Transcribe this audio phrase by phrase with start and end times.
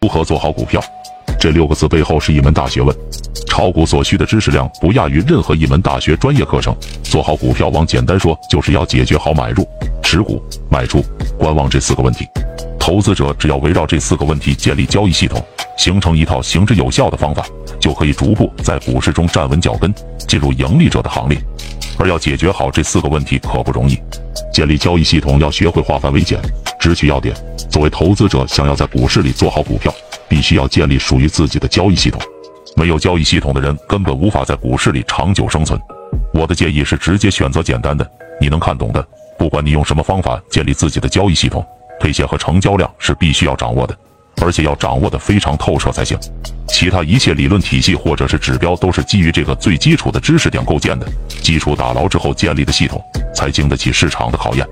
[0.00, 0.80] 如何做好股票？
[1.40, 2.96] 这六个字背后是一门大学问，
[3.48, 6.74] 炒股所需的知识量不亚于任何一门大学专业课程。
[7.02, 9.66] 做好股票，往简单说，就是要解决好买入、
[10.00, 10.40] 持股、
[10.70, 11.02] 卖出、
[11.36, 12.28] 观望这四个问题。
[12.78, 15.44] 投资者只要围绕这四个问题建立交易系统，
[15.76, 17.44] 形成一套行之有效的方法，
[17.80, 19.92] 就可以逐步在股市中站稳脚跟，
[20.28, 21.36] 进入盈利者的行列。
[21.98, 23.98] 而要解决好这四个问题可不容易，
[24.54, 26.38] 建立交易系统要学会化繁为简，
[26.78, 27.34] 只取要点。
[27.70, 29.94] 作为投资者，想要在股市里做好股票，
[30.28, 32.20] 必须要建立属于自己的交易系统。
[32.76, 35.78] 没有交易系统的人，根本无法在股市里长久生存。
[36.32, 38.08] 我的建议是直接选择简单的、
[38.40, 39.04] 你能看懂的。
[39.38, 41.64] 不管你用什么方法建立自己的交易系统，
[42.00, 43.96] 配线和成交量是必须要掌握的，
[44.40, 46.18] 而且要掌握的非常透彻才行。
[46.68, 51.06] 其他一切理论体系或者是指标，都是基于这个最基础的知识点构建的。
[51.42, 53.02] 基础打牢之后，建立的系统
[53.34, 54.66] 才经得起市场的考验。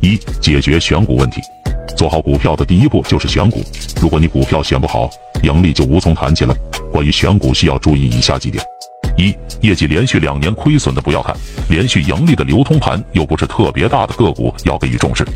[0.00, 1.40] 一、解决选股问题。
[1.96, 3.62] 做好股票的第一步就是选股。
[4.00, 5.10] 如果你股票选不好，
[5.42, 6.54] 盈利就无从谈起了。
[6.90, 8.64] 关于选股，需要注意以下几点：
[9.18, 11.36] 一、业绩连续两年亏损的不要看，
[11.68, 15.26] 连续盈利的流通盘又不是特别大的个股要给予重视。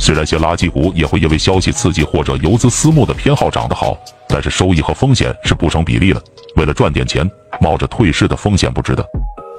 [0.00, 3.96] 虽然些垃圾股也会因为消息刺激或者游资私募的偏好涨得好，
[4.28, 6.20] 但是收益和风险是不成比例的。
[6.56, 7.28] 为了赚点钱，
[7.60, 9.06] 冒着退市的风险不值得。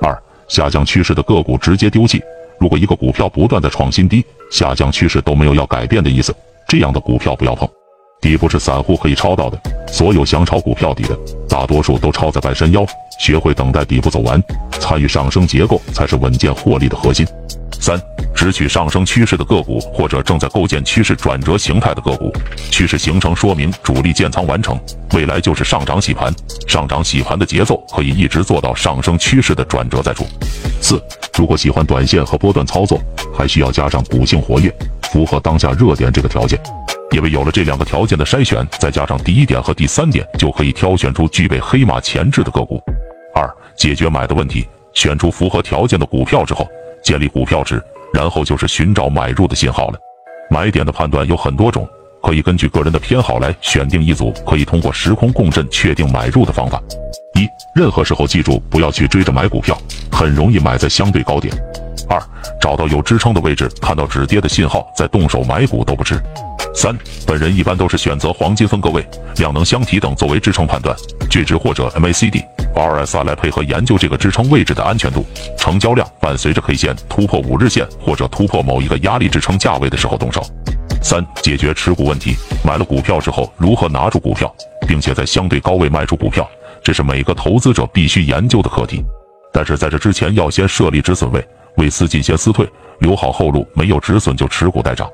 [0.01, 0.17] 二、
[0.49, 2.21] 下降趋势的个股直接丢弃。
[2.59, 6.35] 如果一个股票不断的创新低，下降趋势都没有要改变的意思，
[6.67, 7.67] 这样的股票不要碰。
[8.21, 9.57] 底部是散户可以抄到的，
[9.87, 12.85] 所有想炒股票底的，大多数都抄在半山腰。
[13.21, 17.25] 学会等待底部走完，参与上升结构才是稳健获利的核心。
[17.79, 17.97] 三，
[18.35, 22.31] 只取上升趋势的个股，或者正在构建趋势转折形态的个股。
[22.69, 24.77] 趋势形成说明主力建仓完成，
[25.13, 26.33] 未来就是上涨洗盘。
[26.67, 30.25] 上涨洗盘的节奏可以一直做到上升趋势的转折再出。
[30.81, 31.01] 四，
[31.39, 32.99] 如果喜欢短线和波段操作，
[33.33, 34.69] 还需要加上股性活跃，
[35.03, 36.59] 符合当下热点这个条件。
[37.11, 42.77] 因为有了这两个条件的筛选，再加上第一点和第三点，就可以挑选出具备黑马潜质的个股。
[43.33, 46.67] 二，解决买的问题，选出符合条件的股票之后。
[47.01, 47.81] 建立股票值，
[48.13, 49.99] 然后就是寻找买入的信号了。
[50.49, 51.87] 买点的判断有很多种，
[52.21, 56.83] 可以根据个人的偏好来选定一组可以通过时空共振确定买入的方法。
[57.35, 59.77] 一，任何时候记住不要去追着买股票，
[60.11, 61.53] 很容易买在相对高点。
[62.09, 62.19] 二，
[62.59, 66.19] 找到有支撑的位置，看到止跌的信号再动手买股都不迟。
[66.73, 69.05] 三，本人一般都是选择黄金分割位、
[69.37, 70.95] 量能箱体等作为支撑判断，
[71.29, 72.43] 均值或者 MACD、
[72.75, 75.25] RSI 来配合研究这个支撑位置的安全度。
[75.57, 80.43] 成交量伴随着 K 线突破五日线或者突破某一个压力支撑价位的时候动手。
[81.01, 82.35] 三、解决持股问题。
[82.63, 84.53] 买了股票之后，如何拿住股票，
[84.87, 86.47] 并且在相对高位卖出股票，
[86.89, 89.05] 这是每个投资者必须研究的课题。
[89.53, 92.67] 但是在这之前，要先设立止损位，未思进先思退，
[93.01, 95.07] 留好后路，没有止损就持股待涨。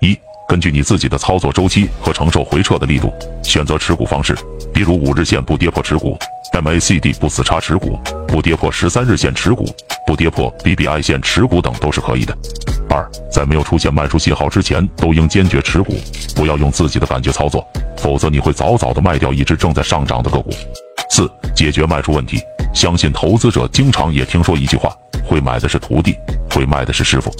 [0.00, 0.16] 一
[0.48, 4.38] 根据你自己的操作周期和承受回撤的力度，选择持股方式，
[4.72, 6.16] 比如五日线不跌破持股
[6.52, 7.98] ，MACD 不死叉持股，
[8.28, 9.66] 不跌破十三日线持股，
[10.06, 12.38] 不跌破 BBI 线持股等都是可以的。
[12.88, 15.96] 二，在没有出现卖出信号之前，都应坚决持股，
[16.36, 17.66] 不要用自己的感觉操作，
[17.96, 20.52] 否则你会早早的卖掉一只正在上涨的个股。
[21.08, 22.38] 四，解决卖出问题，
[22.74, 24.94] 相信投资者经常也听说一句话：
[25.24, 26.14] 会买的是徒弟，
[26.50, 27.32] 会卖的是师傅。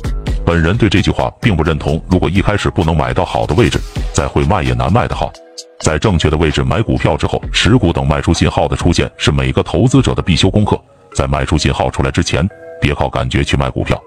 [0.44, 2.00] 本人对这句话并不认同。
[2.08, 3.80] 如果一开始不能买到好的位置，
[4.12, 5.32] 再会卖也难卖得好。
[5.80, 10.80] 在正确的位置买股票之后，持股等卖出信号的出现是每个投资者的必修功课。
[11.14, 12.48] 在卖出信号出来之前，
[12.80, 14.00] 别靠感觉去卖股票。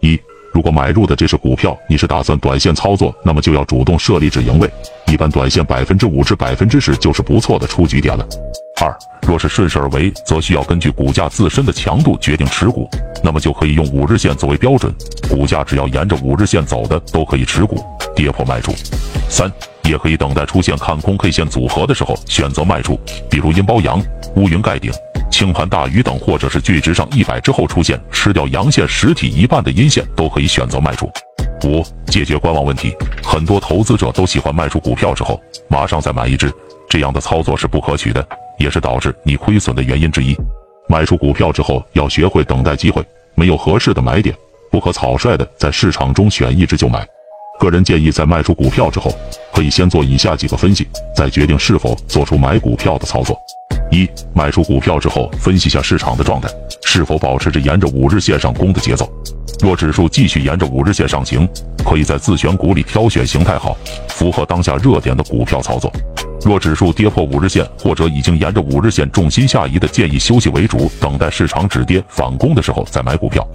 [0.00, 0.20] 一，
[0.52, 4.68] 如果买入的这是股票，你是打算短线操作，那么就要主动设立止盈位。
[5.06, 8.26] 一般短线百分之五至百分之十就是不错的出局点了。
[8.80, 8.96] 二，
[9.26, 12.88] 若是顺势而为，则需要根据股价自身的强度决定持股。
[13.22, 14.92] 那么就可以用五日线作为标准，
[15.30, 17.82] 股价只要沿着五日线走的都可以持股，
[18.14, 18.72] 跌破卖出。
[19.28, 19.50] 三，
[19.84, 22.98] 也可以等待出现看空 K 线组合的时候选择卖出，
[23.30, 24.02] 比如阴包阳、
[24.36, 24.92] 乌云盖顶、
[25.30, 31.10] 清盘大鱼等，或者是巨值上一百之后出现吃掉阳线实体一半的阴线，都可以选择卖出。
[31.64, 32.94] 五，解决观望问题。
[33.22, 36.52] 很多投资者都喜欢卖出股票之后马上再买一只，
[36.94, 38.24] 这样的操作是不可取的，
[38.56, 40.32] 也是导致你亏损的原因之一。
[40.88, 43.04] 卖出股票之后，要学会等待机会，
[43.34, 44.32] 没有合适的买点，
[44.70, 47.04] 不可草率的在市场中选一只就买。
[47.58, 49.12] 个人建议，在卖出股票之后，
[49.52, 50.86] 可以先做以下几个分析，
[51.16, 53.36] 再决定是否做出买股票的操作。
[53.90, 56.48] 一、卖出股票之后，分析下市场的状态，
[56.84, 59.12] 是否保持着沿着五日线上攻的节奏。
[59.60, 61.48] 若指数继续沿着五日线上行，
[61.84, 63.76] 可以在自选股里挑选形态好、
[64.10, 65.92] 符合当下热点的股票操作。
[66.44, 73.46] 若指数跌破五日线，或者已经沿着五日线重心下移的，建议休息为主，等待市场止跌反攻的时候再买股票。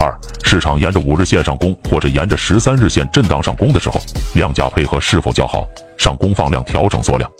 [0.00, 0.12] 二、
[0.42, 4.00] 市场沿着五日线上攻，或者沿着十三日线震荡上攻的时候，
[4.34, 5.64] 量价配合是否较好，
[5.96, 7.30] 上攻放量调整缩量。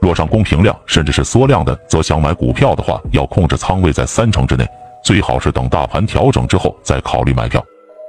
[0.00, 4.64] 若上攻平量甚至是缩量的，则想买股票的话，要控制仓位在三成之内，
[5.02, 7.60] 最好是等大盘调整之后再考虑买票。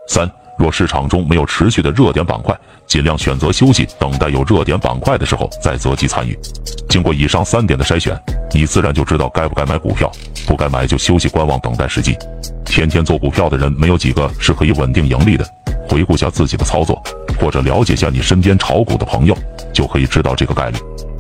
[0.08, 2.58] 三，若市场中没有持续的热点板块，
[2.88, 6.38] 尽量选择休息，等待有热点板块的时候再择机参与。
[6.88, 8.18] 经过以上三点的筛选，
[8.54, 10.12] 你自然就知道该不该买股票，
[10.46, 12.16] 不该买就休息观望，等待时机。
[12.66, 15.46] 天天做股票的人没有几个是可以稳定盈利的。
[15.90, 17.02] 回顾下自己的操作，
[17.40, 19.38] 或者了解下你身边炒股的朋友，
[19.74, 20.78] 就可以知道这个概率。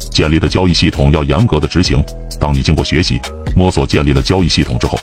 [0.09, 2.03] 建立的交易系统要严格的执行。
[2.39, 3.19] 当你经过学习、
[3.55, 4.97] 摸索建立了交易系统之后，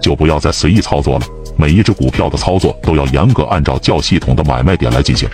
[0.00, 1.26] 就不要再随意操作了。
[1.56, 5.28] 每一只股票的操作都要严格按照较系统的买卖点来进行。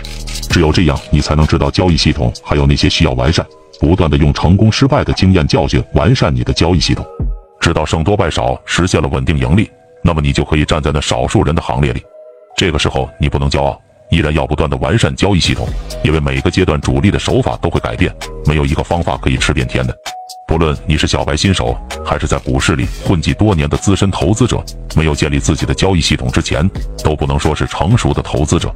[0.49, 3.45] 只有这样，你才能知道交易系统还有那些需要完善。
[3.79, 7.05] 不断的用成功失败的经验教训完善你的交易系统，
[7.61, 9.71] 直到胜多败少，实现了稳定盈利，
[10.03, 12.03] 那么你就可以站在那少数人的行列里。
[12.57, 15.65] 这个时候你不能骄傲，依然要不断的完善交易系统，
[16.03, 18.13] 因为每个阶段主力的手法都会改变，
[18.45, 19.95] 没有一个方法可以吃遍天的。
[20.49, 24.59] 不论你是小白新手，还是在股市里混迹多年的资深投资者，
[24.95, 26.67] 没有建立自己的交易系统之前，
[27.03, 28.73] 都不能说是成熟的投资者。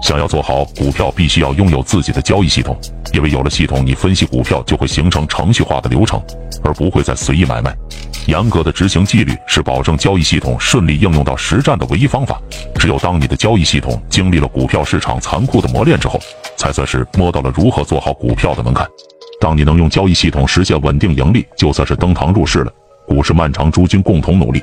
[0.00, 2.78] 想要做好股票，必须要拥有自己的交易系统，
[3.12, 6.22] 因为有了系统，你分析股票就会形成程序化的流程，
[6.62, 7.76] 而不会再随意买卖。
[8.26, 12.40] 严格的执行纪律是保证交易系统顺利应用到实战的唯一方法。
[12.76, 16.20] 只有当你的交易系统经历了股票市场残酷的磨练之后，
[16.56, 18.86] 才算是摸到了如何做好股票的门槛。
[19.46, 22.72] 当你能用交易系统实现稳定盈利，就算是登堂入室了。
[23.06, 24.60] 股市漫长，诸君共同努力。